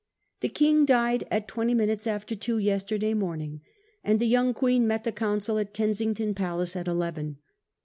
'The 0.41 0.49
King 0.49 0.83
died 0.85 1.25
at 1.29 1.47
twenty 1.47 1.75
minutes 1.75 2.07
after 2.07 2.33
two 2.35 2.57
yes 2.57 2.83
terday 2.83 3.13
morning, 3.15 3.61
and 4.03 4.19
the 4.19 4.25
young 4.25 4.51
Queen 4.51 4.87
met 4.87 5.03
the 5.03 5.11
Council 5.11 5.59
at 5.59 5.75
Kensington 5.75 6.33
Palace 6.33 6.75
at 6.75 6.87
eleven. 6.87 7.37